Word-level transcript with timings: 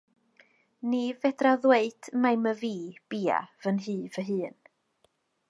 Ni 0.93 1.01
fedraf 1.25 1.59
ddweud 1.65 2.09
mai 2.23 2.33
myfi 2.47 2.73
biau 3.15 3.51
fy 3.61 3.69
nhŷ 3.77 3.87
fy 4.17 4.25
hun. 4.33 4.57